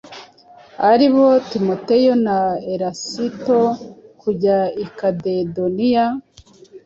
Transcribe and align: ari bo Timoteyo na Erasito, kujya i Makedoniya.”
ari 0.91 1.07
bo 1.13 1.25
Timoteyo 1.51 2.13
na 2.25 2.39
Erasito, 2.73 3.59
kujya 4.21 4.57
i 4.83 4.85
Makedoniya.” 4.89 6.05